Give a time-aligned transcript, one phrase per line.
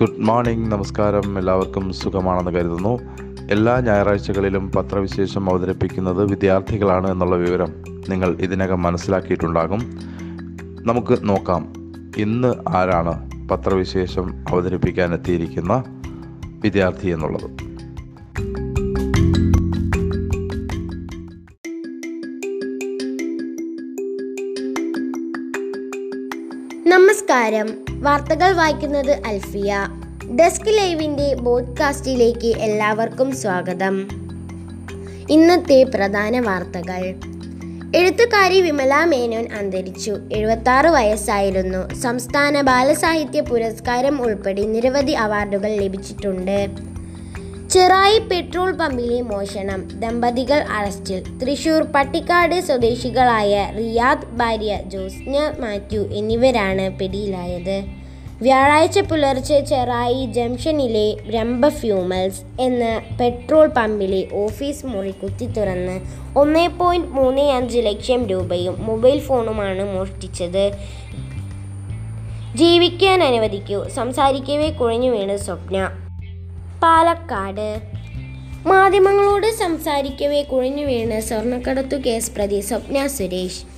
[0.00, 1.38] Good morning നമസ്കാരം.
[1.38, 3.00] എല്ലാവർക്കും സുഖമാണെന്ന് കരുതുന്നു.
[3.50, 9.98] എല്ലാ ഞായറാഴ്ചകളിലും പത്രവിശേഷം അവതരിപ്പിക്കുന്നത് വിദ്യാർത്ഥികളാണ് എന്നുള്ള വിവരം നിങ്ങൾ ഇതിനകം മനസ്സിലാക്കിയിട്ടുണ്ടാകും.
[10.86, 11.72] നമുക്ക് നോക്കാം.
[12.16, 15.84] ഇന്ന് ആരാണ് പത്രവിശേഷം അവതരിപ്പിക്കാൻ എത്തിയിരിക്കുന്ന
[16.62, 17.68] വിദ്യാർത്ഥി എന്നുള്ളത്?
[26.88, 27.68] നമസ്കാരം.
[28.02, 29.76] വാർത്തകൾ വായിക്കുന്നത് അൽഫിയ.
[30.36, 34.08] ഡെസ്ക് ലൈവിന്റെ ബോഡ്കാസ്റ്റിലേക്ക് എല്ലാവർക്കും സ്വാഗതം.
[35.30, 37.14] ഇന്നത്തെ പ്രധാന വാർത്തകൾ.
[37.96, 40.18] എഴുത്തുകാരി വിമല മേനോൻ അന്തരിച്ചു.
[40.32, 41.94] എഴുപത്തി ആറ് വയസ്സായിരുന്നു.
[41.94, 46.68] സംസ്ഥാന ബാലസാഹിത്യ പുരസ്കാരം ഉൾപ്പെടെ നിരവധി അവാർഡുകൾ ലഭിച്ചിട്ടുണ്ട്.
[47.70, 51.38] ചെറായി പെട്രോൾ പമ്പിലെ മോഷണം ദമ്പതികൾ അറസ്റ്റിൽ.
[51.38, 58.07] തൃശൂർ പട്ടിക്കാട് സ്വദേശികളായ റിയാദ് ഭാര്യ ജോസ്ന മാത്യു എന്നിവരാണ് പിടിയിലായത്.
[58.42, 66.00] വ്യാഴാഴ്ച പുലർച്ചെ ചെറായി ജംഗ്ഷനിലെ രംഭ ഫ്യൂമൽസ് എന്ന പെട്രോൾ പമ്പിലെ ഓഫീസ് മുറി കുത്തിത്തുറന്ന്
[66.38, 70.72] ഒന്നേ പോയിന്റ് മൂന്ന് അഞ്ച് ലക്ഷം രൂപയും മൊബൈൽ ഫോണുമാണ് മോഷ്ടിച്ചത്.
[72.54, 73.88] ജീവിക്കാൻ അനുവദിക്കൂ.
[73.88, 75.90] സംസാരിക്കവേ കുഴഞ്ഞു വീണ് സ്വപ്ന.
[76.82, 77.80] പാലക്കാട്.
[78.66, 83.77] മാധ്യമങ്ങളോട് സംസാരിക്കവേ കുഴഞ്ഞു വീണ് സ്വർണക്കടത്തു കേസ് പ്രതി സ്വപ്ന സുരേഷ്.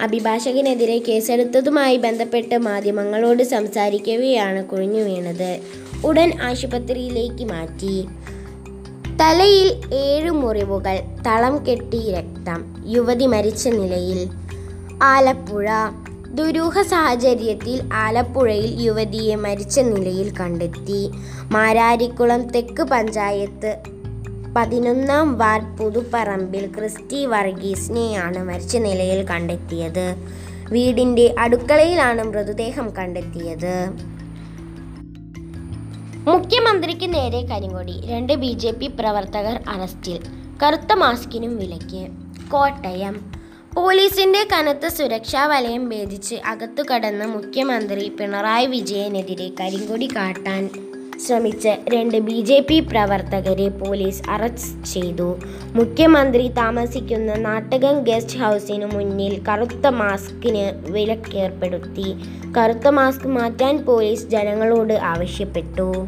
[0.00, 5.58] അഭിഭാഷകനെതിരെ കേസെടുത്തതുമായി ബന്ധപ്പെട്ട് മാധ്യമങ്ങളോട് സംസാരിക്കവെയാണ് കുഴഞ്ഞു വീണത്.
[6.04, 8.06] ഉടൻ ആശുപത്രിയിലേക്ക് മാറ്റി.
[9.20, 14.28] തലയിൽ ഏഴ് മുറിവുകൾ തളം കെട്ടി രക്തം യുവതി മരിച്ച നിലയിൽ.
[15.02, 15.68] ആലപ്പുഴ.
[16.34, 21.10] ദുരൂഹ സാഹചര്യത്തിൽ ആലപ്പുഴയിൽ യുവതിയെ മരിച്ച നിലയിൽ കണ്ടെത്തി.
[21.52, 23.76] മാരാരിക്കുളം തെക്ക് പഞ്ചായത്ത്
[24.52, 30.14] പതിനൊന്നാം വാർഡ് പുതുപ്പറമ്പിൽ ക്രിസ്റ്റി വർഗീസിനെയാണ് മരിച്ച നിലയിൽ കണ്ടെത്തിയത്.
[30.72, 33.88] വീടിന്റെ അടുക്കളയിലാണ് മൃതദേഹം കണ്ടെത്തിയത്.
[36.28, 38.00] മുഖ്യമന്ത്രിക്ക് നേരെ കരിങ്കൊടി.
[38.06, 40.20] രണ്ട് ബി ജെ പി പ്രവർത്തകർ അറസ്റ്റിൽ.
[40.62, 42.08] കറുത്ത മാസ്കിനും വിലയ്ക്ക്
[42.50, 43.32] കോട്ടയം.
[43.74, 50.89] പോലീസിന്റെ കനത്ത സുരക്ഷാ വലയം ഭേദിച്ച് അകത്തു കടന്ന മുഖ്യമന്ത്രി പിണറായി വിജയനെതിരെ കരിങ്കൊടി കാട്ടാൻ
[51.26, 55.38] ശ്രമിച്ച രണ്ട് ബി ജെ പി പ്രവർത്തകരെ പോലീസ് അറസ്റ്റ് ചെയ്തു.
[55.74, 62.16] മുഖ്യമന്ത്രി താമസിക്കുന്ന നാട്ടകം ഗസ്റ്റ് ഹൗസിനു മുന്നിൽ കറുത്ത മാസ്കിന് വിലക്കേർപ്പെടുത്തി.
[62.58, 66.06] കറുത്ത മാസ്ക് മാറ്റാൻ പോലീസ് ജനങ്ങളോട് ആവശ്യപ്പെട്ടു.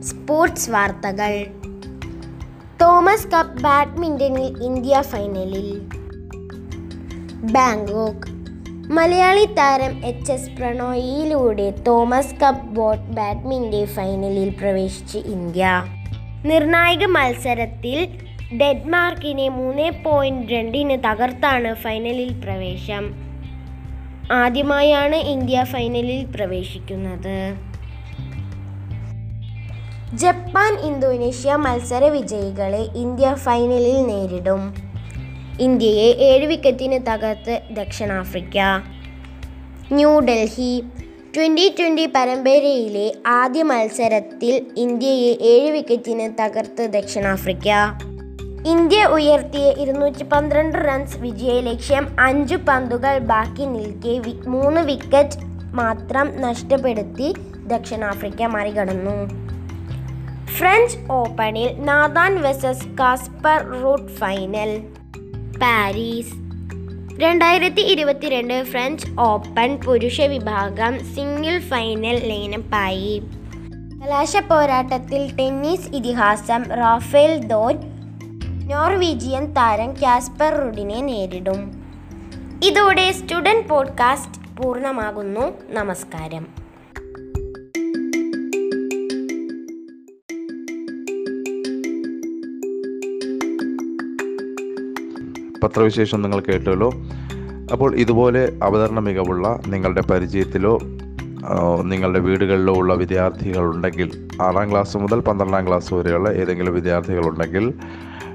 [0.00, 1.46] സ്പോർട്സ് വാർത്തകൾ.
[2.82, 5.80] തോമസ് കപ്പ് ബാഡ്മിന്റണിൽ ഇന്ത്യ ഫൈനലിൽ.
[7.52, 8.39] ബാങ്കോക്ക്
[8.90, 15.84] മലയാളി താരം എച്ച് എസ് പ്രണോയിലൂടെ തോമസ് കപ്പ് ബോട്ട് ബാഡ്മിന്റൺ ഫൈനലിൽ പ്രവേശിച്ച് ഇന്ത്യ.
[16.44, 18.08] നിർണായക മത്സരത്തിൽ
[18.58, 23.14] ഡെൻമാർക്കിനെ മൂന്ന് പോയിന്റ് രണ്ടിന് തകർത്താണ് ഫൈനലിൽ പ്രവേശം.
[24.32, 27.54] ആദ്യമായാണ് ഇന്ത്യ ഫൈനലിൽ പ്രവേശിക്കുന്നത്.
[30.14, 34.89] ജപ്പാൻ ഇന്തോനേഷ്യ മത്സര വിജയികളെ ഇന്ത്യ ഫൈനലിൽ നേരിടും.
[35.58, 38.58] ഇന്ത്യയെ ഏഴ് വിക്കറ്റിന് തകർത്ത് ദക്ഷിണാഫ്രിക്ക.
[39.92, 40.84] ന്യൂഡൽഹി
[41.36, 47.68] ട്വന്റി ട്വന്റി പരമ്പരയിലെ ആദ്യ മത്സരത്തിൽ ഇന്ത്യയെ ഏഴ് വിക്കറ്റിന് തകർത്ത് ദക്ഷിണാഫ്രിക്ക.
[48.66, 55.36] ഇന്ത്യ ഉയർത്തിയ ഇരുന്നൂറ്റി പന്ത്രണ്ട് റൺസ് വിജയ ലക്ഷ്യം അഞ്ച് പന്തുകൾ ബാക്കി നിൽക്കെ മൂന്ന് വിക്കറ്റ്
[55.72, 57.34] മാത്രം നഷ്ടപ്പെടുത്തി
[57.66, 59.50] ദക്ഷിണാഫ്രിക്ക മറികടന്നു.
[60.46, 64.99] ഫ്രഞ്ച് ഓപ്പണിൽ Nadal versus Casper Ruud final.
[65.62, 66.34] Paris.
[67.20, 73.22] രണ്ടായിരത്തി ഇരുപത്തിരണ്ട് ഫ്രഞ്ച് ഓപ്പൺ പുരുഷ വിഭാഗം സിംഗിൾ ഫൈനൽ ലൈനപ്പായി
[74.02, 77.76] കലാശ പോരാട്ടത്തിൽ ടെന്നീസ് ഇതിഹാസം റാഫേൽ ദോൻ
[78.68, 81.84] നോർവീജിയൻ താരം കാസ്പർ റുഡിനെ നേരിടും.
[82.64, 85.52] ഇതോടെ സ്റ്റുഡന്റ് പോഡ്കാസ്റ്റ് പൂർണമാകുന്നു.
[85.70, 86.59] നമസ്കാരം.
[95.62, 96.92] പത്രവിശേഷം നിങ്ങൾ കേട്ടല്ലോ.
[97.72, 100.80] അപ്പോൾ ഇതുപോലെ അവതരണ മികവുള്ള നിങ്ങളുടെ പരിചയത്തിലോ
[101.82, 107.74] നിങ്ങളുടെ വീടുകളിലോ ഉള്ള വിദ്യാർത്ഥികളുണ്ടെങ്കിൽ ആറാം ക്ലാസ് മുതൽ പന്ത്രണ്ടാം ക്ലാസ് വരെയുള്ള ഏതെങ്കിലും വിദ്യാർത്ഥികളുണ്ടെങ്കിൽ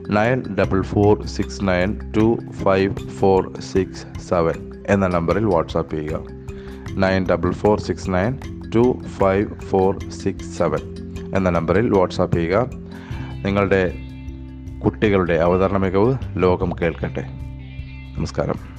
[0.10, 6.20] nine double four six nine two five four six seven എന്ന നമ്പറിൽ വാട്സാപ്പ് ചെയ്യുക.
[6.92, 8.38] Nine double four six nine
[8.76, 10.84] two five four six seven
[11.36, 12.70] എന്ന നമ്പറിൽ വാട്സാപ്പ് ചെയ്യുക.
[13.46, 14.05] നിങ്ങളുടെ
[14.86, 17.26] കുട്ടികളുടെ അവതരണ മികവ് ലോകം കേൾക്കട്ടെ.
[18.18, 18.75] നമസ്കാരം.